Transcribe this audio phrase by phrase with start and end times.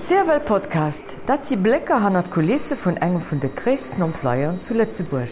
[0.00, 4.74] Serwel Podcast, dat sie Blecke han at Kulisse vun engem vun de Christen Emploiern zu
[4.74, 5.28] Lettzeburg.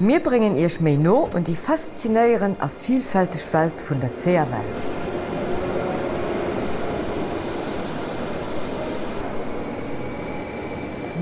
[0.00, 4.54] Mir bringen ihrch méi no und die faszinéieren a vielfältig Welt vun der CRW.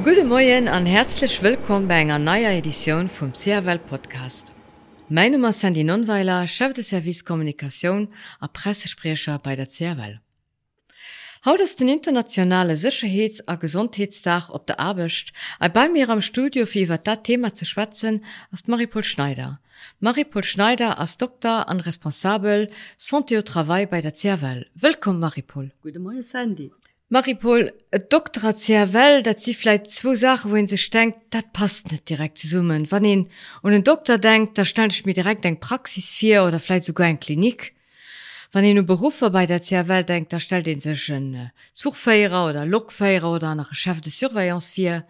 [0.05, 4.53] Gute Moien an herzlich willkommen bei enger neuer Edition vom CRW Podcast.
[5.09, 8.07] Mein Nummer sind die Nonweiler, Chef de Service Kommunikation
[8.39, 10.26] a Pressesprecher bei der CRW.
[11.47, 16.67] Haut ist den internationale Sicherheits- a Gesundheitsdach op der Abcht, a bei mir am Studio
[16.67, 19.61] fiewer dat Thema zu schwatzen as Maripol Schneider.
[20.01, 24.67] Maripol Schneider als Doktor an responsabel Santé au travail bei der Zerwell.
[24.75, 25.71] Willkommen Maripol.
[25.83, 26.73] Gute Morgen Sandy.
[27.11, 27.73] Maripol,
[28.09, 32.91] Doktor Zerwell, dat sie vielleicht zwei Sachen, wohin sie denkt, dat passt nicht direkt summen.
[32.91, 33.29] Wann ihn
[33.63, 37.07] und ein Doktor denkt, da stand ich mir direkt ein Praxis vier oder vielleicht sogar
[37.07, 37.76] ein Klinik.
[38.53, 43.25] Wann en Berufer bei der CRW denkt, da stellt den sech äh, Zugfeier oder Lokfeier
[43.25, 45.05] oder nach Chef de Surveillance fir.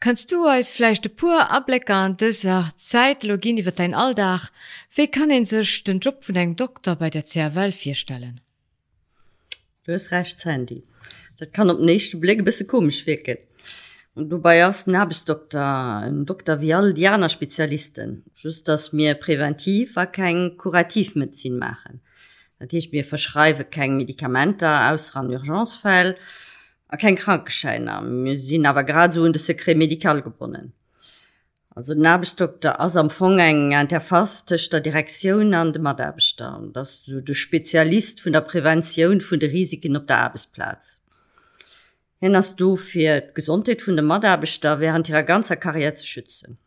[0.00, 4.50] Kannst du als fleisch de pur ablecker an dieser Zeit Login iwwer dein Alldach,
[4.94, 8.40] wie kann en sech den Job vun eng Doktor bei der CRW firstellen?
[9.84, 10.82] Du hast recht Handy.
[11.38, 13.38] Dat kann op nächste Blick bisse komisch wirken.
[14.14, 19.96] Und du bei ersten Nabesdoktor, ein Doktor wie all Diana Spezialisten, just dass mir präventiv
[19.96, 22.00] war kein Kurativmedizin machen.
[22.62, 26.16] Dat ich mir verschreibe kein Medikamenter aus an Urgenzfall,
[26.96, 28.00] kein Krankenscheiner.
[28.04, 30.72] Wir sind aber gerade so in das Sekret medikal gebunden.
[31.74, 37.34] Also Nabestock as am Fongeng an der fastegter Direktion an dem Maderbestand, dass du du
[37.34, 41.00] Spezialist von der Prävention von der Risiken op der Arbeitsplatz.
[42.20, 46.58] Hennnerst du fir Gesundheit vun der Maderbeter während ihrer ganzer Karriere zu schützen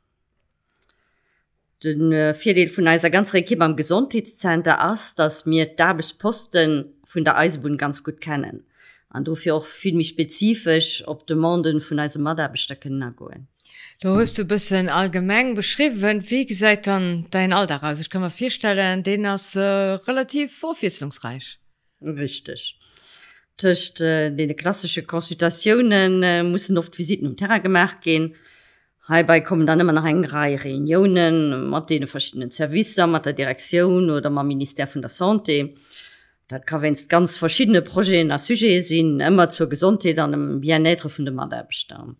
[1.84, 7.24] den äh, vierdeel vun eiser ganz Reke am Gesundheitszenter ass, dats mir dabes Posten vun
[7.24, 8.66] der Eisbun ganz gut kennen.
[9.10, 13.48] An dofir auch viel mich spezifisch op de Monden vun eiser Mader bestecken na goen.
[14.02, 18.30] Du hast du bisschen allgemeng beschrieben wie seit dann dein Alter also ich kann mir
[18.30, 21.60] vierstellen den as äh, relativ vorfesslungsreich
[22.02, 22.78] richtig
[23.58, 28.36] Tischcht äh, den klassische Konsultationen äh, mussten oft Visiten um Terra gemacht gehen
[29.08, 34.10] Hebei kommen dann immer nach eng Reihe Reunionen, mat de verschiedenen Service, mat der Direktion
[34.10, 35.76] oder ma Minister von der Santé.
[36.48, 41.10] Dat kann wennst ganz verschiedene Projekte as Suje sinn immer zur Gesundheit an dem Bienêtre
[41.10, 42.18] vun de Mader bestaan.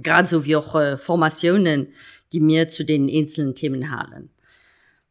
[0.00, 1.88] Grad so wie auch äh, Formationen,
[2.32, 4.30] die mir zu den einzelnen Themen halen.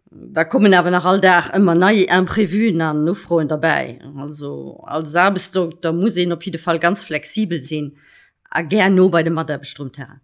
[0.09, 3.99] Da kommen aber nach all der immer neue Imprévuen an Nufroen dabei.
[4.15, 7.97] Also als Sabesdruck, da muss ich op jeden Fall ganz flexibel sinn,
[8.49, 10.21] a ger no bei dem Mader bestrumt her.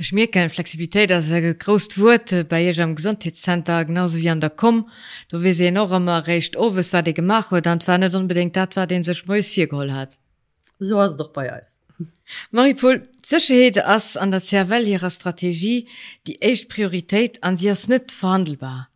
[0.00, 4.50] schmir kein Flexibilität as er gegrost wurde bei je am Gesundheitscenter genauso wie an der
[4.50, 4.88] kom
[5.28, 8.56] du wie se noch immer recht ofes war de gemacht und dann war net unbedingt
[8.56, 10.18] dat war den se schmeus vier geholl hat
[10.78, 11.80] so hast doch bei Eis
[12.50, 15.88] Maripol Zcheheet ass an der Zerwell ihrer Strategie
[16.26, 18.88] die echt Priorität an sie as net verhandelbar.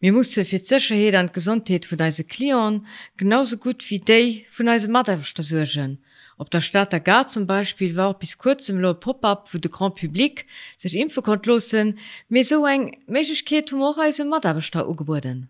[0.00, 4.88] Mir musste fir Zcheheet an Gesundheit vun deise Klion genauso gut wie déi vun eise
[4.88, 5.98] Maderstasuren.
[6.36, 9.70] Op der Stadt der Gar zum Beispiel war bis kurz im Lo Pop-up für de
[9.70, 10.46] Grand Publik
[10.76, 15.48] sech impfe konlosen, me so eng Mechkeet humorreise Maderbestä ugeboden.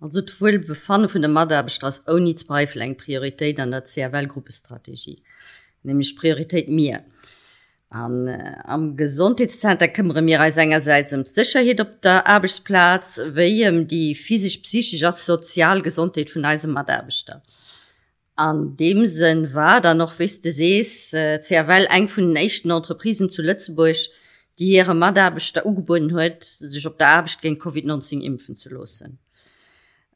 [0.00, 5.22] Also vull befanne vun der Maderbestrass oni Zweifel eng Priorität an der CRWgrupppestrategie,
[5.82, 7.02] nämlich Priorität mir.
[7.90, 14.14] An, äh, am Gesundheitszenter kümmere mir als engerseits um Sicherheit op der Arbeitsplatz, wie die
[14.14, 17.42] physisch psychisch als sozialgesundheit von Eis Maderbestand.
[18.38, 23.28] An dem sinn war da noch wisste sees äh, well eng vun den echten Entreprisen
[23.28, 23.96] zu Lützeburg,
[24.60, 29.18] die ihre Mader da ugebunden huet, sich op der Abcht gegen COVID-19 impfen zu losen.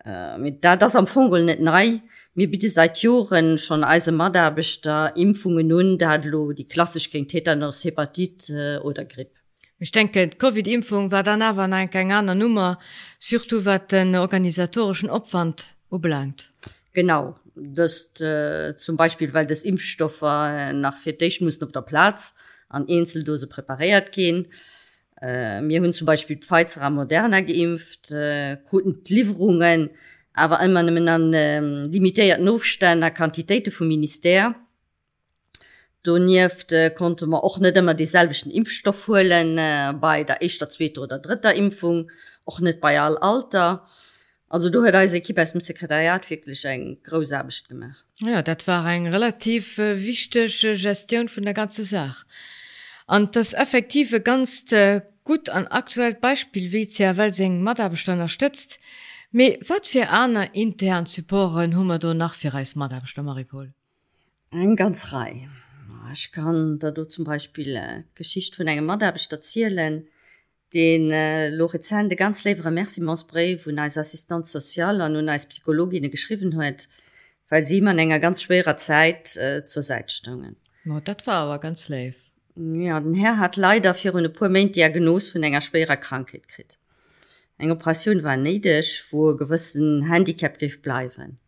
[0.05, 2.01] Äh, mit da das am Fungel net nei,
[2.35, 7.27] mir bitte seit Joren schon eise Maderbeter Impfungen nun da hat lo die klassisch gegen
[7.27, 9.35] Tetanus, Hepatit äh, oder Grippe.
[9.81, 12.79] Ich denke COVID-Impfung war dann aber ein kein anderer Nummer
[13.19, 16.53] surtout wat den organisatorischen Opwand oblangt.
[16.93, 22.35] Genau das äh, zum Beispiel weil das Impfstoffe äh, nach vier mussten auf der Platz
[22.69, 24.49] an Einzeldose präpariert gehen
[25.21, 29.91] äh, mir hun zum Beispiel Pfizer moderner geimpft äh, guten Lieferungen
[30.35, 34.55] aber immer an äh, limitiert Notständer Quantität vom Minister
[36.03, 41.01] Donieft äh, konnte man auch nicht immer dieselbischen Impfstoff holen äh, bei der erster zweite
[41.01, 42.11] oder dritter Impfung
[42.45, 43.87] auch nicht bei all Alter.
[44.53, 48.05] Also du hat als Ki dem Sekretariat wirklich eng großartig gemacht.
[48.21, 52.27] Ja, dat war eng relativ äh, wichtige Gestion von der ganze Sache.
[53.07, 58.79] Und das effektive ganz äh, gut an aktuell Beispiel wie Welsing Maderbestand unterstützt.
[59.31, 63.73] Me wat für aner intern Supporen hummer du nach für Reis Maderbestand Maripol?
[64.51, 65.49] Ein ganz rei.
[66.13, 70.09] Ich kann da du zum Beispiel äh, Geschicht von engem Mann stazielen,
[70.75, 76.11] den äh, Lorezen de ganz levere Mercimentsbrief und als Assistent sozial an und als Psychologin
[76.11, 76.89] geschrieben huet,
[77.49, 80.57] weil sie man enger ganz schwerer Zeit äh, zur Seite stungen.
[80.87, 82.19] Oh, dat war aber ganz live.
[82.57, 86.79] Ja, den Herr hat leider für eine Purment Diagnos von enger schwerer Krankheit krit.
[87.59, 91.39] Eg Operation war nedisch, wo gewissen Handicap griff bleiben.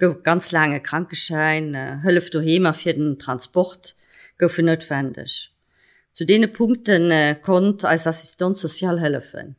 [0.00, 3.94] gouf ganz lange Krankeschein, hëlleft du hemer fir den Transport
[4.38, 5.52] goufe notwendig.
[6.12, 9.56] Zu dee Punkten äh, kont als Assistent sozial helfen.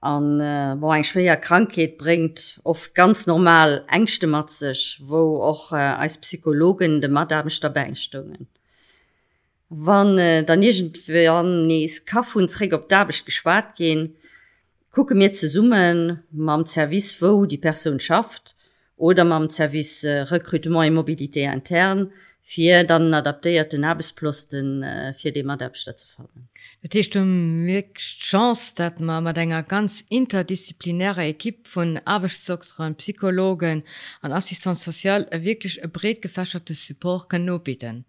[0.00, 5.76] An äh, wo eng schwéier Krankheet bringt oft ganz normal engchte matzech, wo och äh,
[5.76, 8.48] als Psychologen de Madabench dabeiinstungen.
[9.68, 10.98] Wann äh, dannegent
[11.28, 14.16] an nees Kafunsré op dabech geschwaart gin,
[14.90, 18.54] gucke mir ze summen, mam Service wo die Person schafft,
[18.96, 22.12] oder mam Service äh, Recrutement et Mobilité intern
[22.44, 26.48] fir dann adaptéiert den Abbesplosten äh, fir dem Adaptstat ze fahren.
[26.82, 33.82] Datchtum Chance, dat man mat enger ganz interdisziplinärer Ekipp vun Abbesdoktoren, Psychologen,
[34.20, 38.04] an Assistenzsozial e wirklich e bret gefäscherte Support kann no bieten.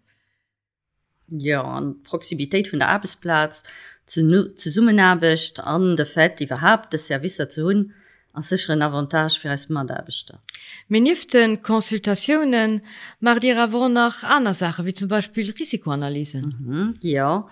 [1.28, 3.62] Ja an Proximitéit vun der Abbesplatz
[4.04, 7.94] ze summen abecht an de Fett iwwerhab de Service zu hunn,
[8.36, 10.40] an sicheren Avantage fir als Mandabeter.
[10.88, 12.82] Miniften Konsultationen
[13.20, 16.44] mar Dir wo nach aner Sache wie zum Beispiel Risikoanalysen.
[16.60, 17.48] Mhm, ja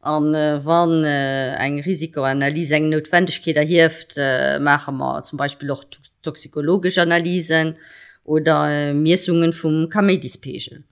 [0.00, 5.84] an äh, wann äh, eng Risikoanalyse eng Notwendigkeet erhift äh, mache man zum Beispiel auch
[5.84, 7.76] to toxikologische Analysen
[8.24, 10.84] oder äh, Miesungen vum Kamedispegel.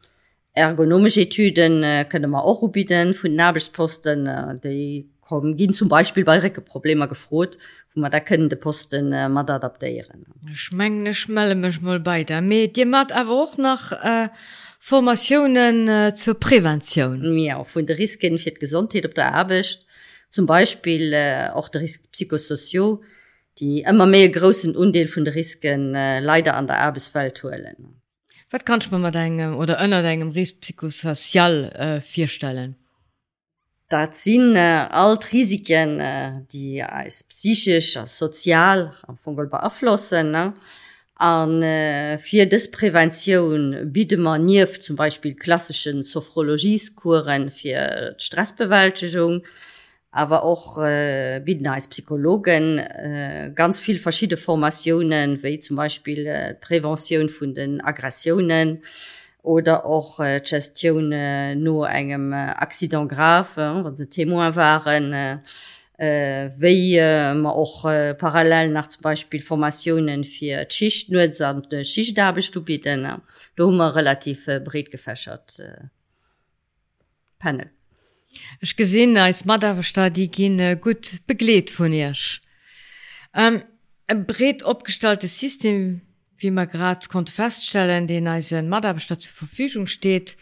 [0.55, 5.57] Ergonomische Typen äh, könne man auch bieten vun Nabelsposten äh, die kommen.
[5.57, 7.59] Gin zum Beispiel bei Recke Probleme gefrot
[7.97, 12.69] man da können de posten äh, mat adaptieren schmengne schmelle mech mal bei der me
[12.69, 14.29] dir mat a auch nach äh,
[14.79, 17.39] formationen äh, zur Prävention.
[17.39, 19.87] Ja vun der risken fir gesundheit op der erbecht
[20.29, 23.03] zum beispiel äh, auch der risk psychosozio
[23.59, 28.03] die immer mehr großen undeel vun der risken äh, leider an der erbesfeld holen
[28.51, 32.77] wat kannst man mat engem oder ënner engem risk psychosozial äh, vierstellen
[33.89, 40.55] Dat sinn äh, alt Risiken, äh, die als psychisch als sozial am Fogel beaflossen
[41.17, 49.43] an äh, fir Dispräventionun biete man nief zum Beispiel klassischen Sophrologieskuren fir Stressbewältigung,
[50.11, 56.55] aber auch äh, bieten als Psychologen äh, ganz viel verschiedene Formationen, wie zum Beispiel äh,
[56.55, 58.83] Prävention von den Aggressionen,
[59.47, 65.39] oder auch äh, Gestion äh, nur engem äh, accidentgraf äh, wat se Themoin waren äh,
[65.99, 71.73] äh, wéi äh, ma och äh, parallel nach zum Beispiel Formationen fir Schicht nur samt
[71.73, 73.19] äh, äh,
[73.55, 75.85] do hummer relativ äh, bret gefäschert äh,
[77.39, 77.71] Panel.
[78.61, 82.41] Ech gesinn als Madersta die gin äh, gut begleet vun Isch.
[83.33, 83.63] Ähm,
[84.09, 86.01] Bret opgestaltes System
[86.39, 90.37] wie man grad konnte feststellen den als Maderstadt zur Verfügung steht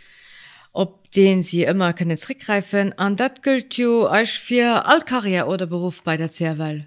[0.77, 2.99] ob den sie immer können zurückgreifen.
[2.99, 6.85] An dat gilt als für allkarriere oder Beruf bei der CRL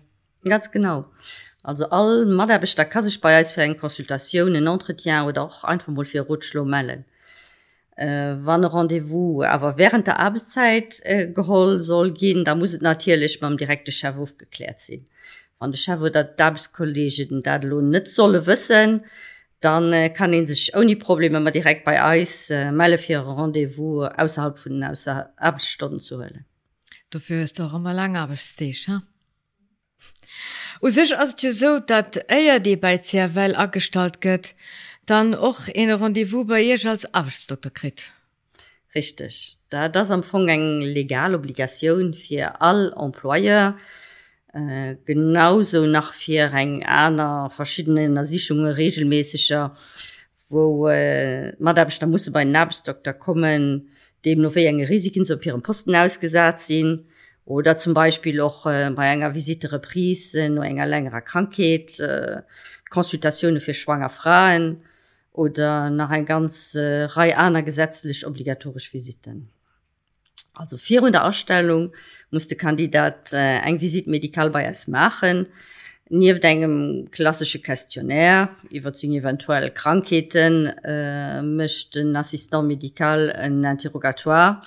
[0.48, 1.06] ganz genau.
[1.64, 6.06] Also all Maderbestand kann sich bei für ein Konsultation in entretien oder auch einfach mal
[6.06, 7.06] für Rutschlo mellen
[7.98, 13.40] äh, wann rendezvous aber während der Arbeitszeit äh, geholt soll gehen da muss es natürlich
[13.40, 15.04] beim direkte Chefwurf geklärt sein
[15.60, 19.04] wann de Chef dat Dabskolllegen dat lo net solle wëssen,
[19.60, 24.10] dann äh, kann en sech oni Probleme mat direkt bei Eis äh, meile fir Rendevous
[24.18, 26.46] aus vun den außer Abstunden zu hëlle.
[27.10, 28.90] Dafür ist doch immer lang abstech.
[30.82, 34.54] U sech as du so, dat Äier die bei CRL astalt gëtt,
[35.06, 38.12] dann och en Rendevous bei ihr als Abstdoktor krit.
[38.94, 39.58] Richtig.
[39.70, 43.76] Da das am Fong eng legal Obligationun fir all Emploer,
[44.58, 49.76] Äh, genauso nach vier eng einer verschiedene Ersichungen regelmäßiger
[50.50, 53.90] wo äh, man da muss bei Nabsdoktor kommen
[54.26, 57.06] dem nur enge Risiken zu ihren Posten ausgesagt sind
[57.46, 62.42] oder zum Beispiel auch äh, bei enger visitere Prise nur enger längerer Krankheit äh,
[62.90, 64.82] Konsultationen für schwanger Frauen
[65.34, 69.50] oder nach ein ganz äh, Reihe einer gesetzlich obligatorisch Visiten.
[70.58, 71.94] Also vier in der Ausstellung
[72.32, 75.48] musste Kandidat äh, ein Visit Medikalbias machen,
[76.10, 84.64] nie engem klassische Questionär, iwwer eventuell Kranketen, äh, mechten Assistant medikal en Interrogatoire,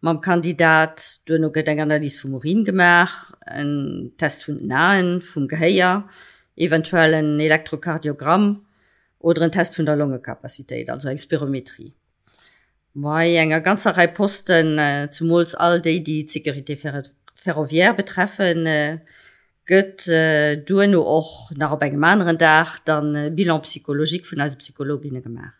[0.00, 6.10] mam Kandidat duno Gedenkanalyse vom Urin gemach, en Test vun nahen, vum Geheier,
[6.56, 8.66] eventuell ein Elektrokardiogramm
[9.18, 11.94] oder ein Test von der Lungekapazität, also Experometrie.
[12.98, 16.78] Wei enger ganzerei Posten äh, zum Mols all déi die Securité
[17.34, 18.98] ferroviär betreffen äh,
[19.66, 24.40] gëtt äh, duen no och nach op engem anderen Dach dann äh, bilan psychologik vun
[24.40, 25.52] als Psychologine gemacht.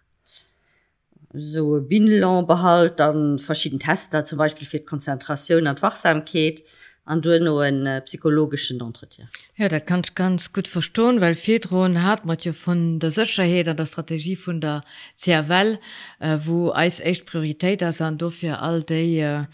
[1.34, 6.64] So Binnenland behalt an verschieden Tester zum Beispiel fir Konzentrationun an Wachsamkeet,
[7.06, 9.18] an du no en äh, psychologischen Antritt.
[9.56, 13.68] Ja dat kann ich ganz gut verstohlen, weil Fedroen hat mat jo von der Sicherheit
[13.68, 14.82] an der Strategie vun der
[15.16, 15.78] CRL,
[16.18, 19.44] äh, wo eis echt Priorität as an dofir all de äh,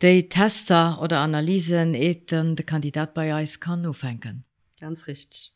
[0.00, 4.44] de Tester oder Analysen eten de Kandidat bei Eis kann aufhängen.
[4.78, 5.52] Ganz richtig.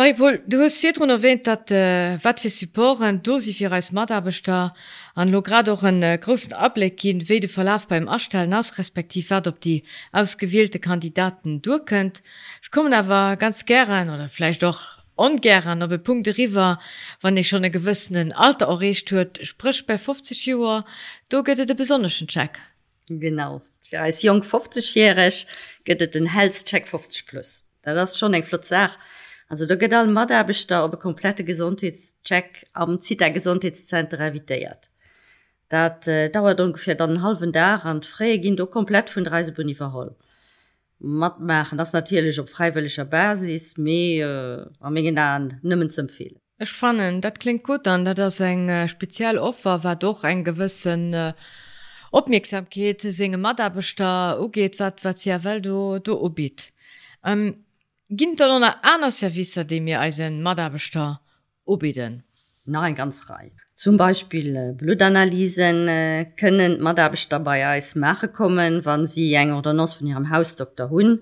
[0.00, 4.72] Paul, du hast vier erwähnt dat äh, wat fir Supporen dosi fir als Maderbeter
[5.14, 9.28] an lo grad auch een äh, großen Ableg gin wede Verlauf beim Erstellen ass respektiv
[9.28, 12.22] wat op die ausgewählte Kandidaten durchkennt
[12.62, 14.80] Ich komme aber ganz gern oder vielleicht doch
[15.16, 16.80] ongern op Punkte River,
[17.20, 20.86] wann ich schon e gewissenen Alter errecht huet, sprich bei 50 Joer,
[21.28, 22.58] du gehtt de besonderschen Check.
[23.06, 25.46] Genau ja, als jung 50jährig
[25.84, 27.64] gehtt den Helzcheck 50 plus.
[27.82, 28.98] Da das schon eng Flot sagt
[29.50, 34.90] Also da geht all Maderbeter op komplette Gesundheitscheck am zieht der Gesundheitszentrum eviiert.
[35.68, 40.14] Dat äh, dauert ungefähr dann halfen Da an frei gin du komplett vun Reisebuni verholl.
[41.00, 46.38] Matt machen das natürlich op freiwilliger Basis me äh, am an nimmen zu empfehlen.
[46.60, 51.12] Ich fanen dat klingt gut an dat das eng äh, Spezialoffer war doch en gewissen
[51.12, 51.32] äh,
[52.12, 56.72] Opmerksamkeit sege Maderbeter ugeet wat wat ja well du du obit.
[57.24, 57.64] Ähm,
[58.12, 61.20] Gint an an aner Servicer, de mir als en Maderbeter
[61.64, 62.24] obeden.
[62.64, 63.52] Na ein ganz rei.
[63.76, 69.74] Zum Beispiel äh, Blutanalysen äh, können Maderbeter dabei als Mäche kommen, wann sie enger oder
[69.74, 71.20] noss von ihrem Hausdoktor hunn.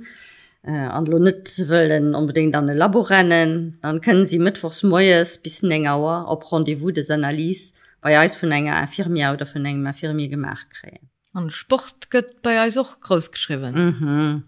[0.63, 5.63] Äh, an lo net wëllen unbedingt an e Laborrennen, dann können sie mittwochs Moes bis
[5.63, 10.71] engawer op Rendevous des Analyse bei Eis vun enger Firmi oder vun engem Firmi gemacht
[10.71, 11.11] kräen.
[11.35, 13.75] An Sport gëtt bei Eis och großgeschriven.
[13.75, 14.43] Mhm.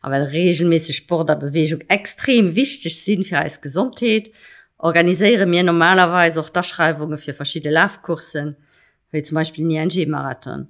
[0.00, 4.30] Aber regelmäßig Sport der Bewegung extrem wichtig sind für als Gesundheit.
[4.78, 8.56] Organisiere mir normalerweise auch Darschreibungen für verschiedene Laufkursen
[9.10, 10.68] wie zum Beispiel die Marathon.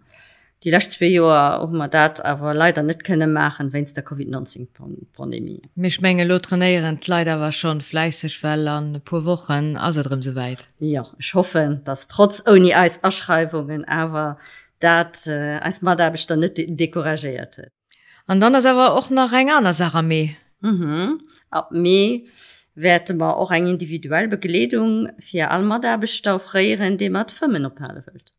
[0.65, 4.05] Die letzten zwei Jahre auch man dat aber leider nicht können machen wenn es der
[4.05, 4.69] CoVID-19
[5.13, 5.61] Pandemie.
[5.75, 11.35] Mischmenge lotrainieren leider war schon fleißig weil an paar Wochen also drin soweit ja ich
[11.35, 14.39] hoffe dass trotz Uni Eis Erschreibungen aber
[14.81, 17.71] dat äh, als man da bestand nicht dekouragiert
[18.27, 21.21] an dann as awer och nach eng aner Sache me Mhm.
[21.51, 22.25] Ab me
[22.75, 28.33] werte war auch eng individuell Bekleedung fir Alma der bestaufréieren de mat Fëmmen ophalen wëlt.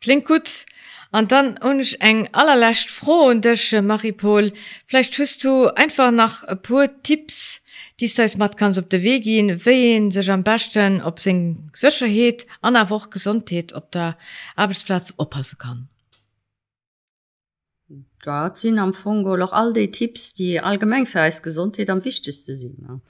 [0.00, 0.66] Klingt gut
[1.10, 4.52] an dann unch eng allerlächt froh und desche Maripol
[4.86, 7.60] vielleicht tust du einfach nach pur Tipps
[7.98, 11.32] dies da mat kanns op de we gin ween sech am bestenchten ob se
[11.74, 14.16] Søcherheet an der woch gesundtheet op der
[14.54, 15.88] Arbeitsplatz oppassen kann.
[18.24, 22.54] Dort sind am Fungo auch all die Tipps, die allgemein für als Gesundheit am wichtigste
[22.54, 22.80] sind.
[22.82, 23.00] Ne?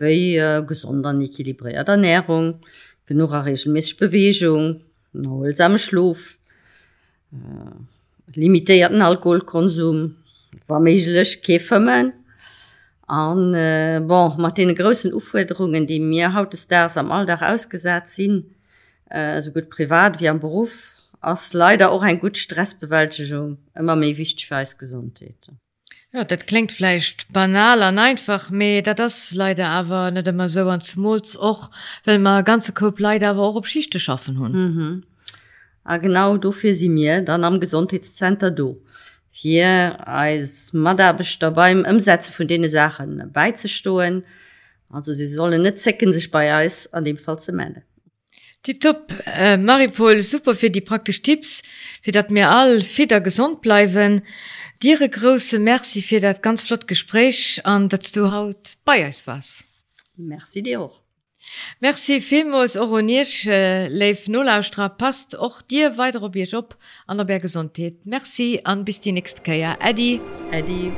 [0.00, 2.60] Äh, gesunder équilibrierte Ernährung,
[3.06, 4.82] genug regelmäßig Bewegung,
[5.14, 6.38] erholsame Schlaf,
[7.32, 10.16] äh, limitierten Alkoholkonsum,
[10.64, 12.12] vermeidlich Käfermen,
[13.06, 18.46] an äh, bon, mit den großen Aufforderungen, die mir heute Stars am Alltag ausgesetzt sind,
[19.10, 24.16] äh, so gut privat wie am Beruf, ass leider auch ein gut Stressbewältigung immer méi
[24.16, 25.56] wichtig feis Gesundtäte.
[26.12, 30.68] Ja, dat klingt vielleicht banal an einfach me da das leider aber net immer so
[30.68, 31.70] an Mos och
[32.04, 35.04] will man ganze Kopf leider aber auch op Schichte schaffen hun mhm.
[35.84, 38.82] ah, genau dofir sie mir dann am Gesundheitscenter do
[39.30, 44.24] hier als Mader bist dabei im Umsätze von denen Sachen beizustohlen
[44.90, 47.84] also sie sollen net zecken sich bei Eis an dem Fall zu melde
[48.62, 49.12] Tipp top.
[49.26, 51.62] Äh, Maripol super für die praktisch Tipps
[52.00, 54.22] für dat mir all feder gesund bleiben.
[54.82, 59.64] Dire große Merci für dat ganz flott Gespräch an dat du haut bei was
[60.16, 61.02] Merci dir auch.
[61.80, 66.76] Merci vielmals Oronisch äh, Leif Nullaustra passt auch dir weiter op ihr Job
[67.06, 70.92] an der Bergesundheit Merci an bis die nächste Käier Eddie Eddie.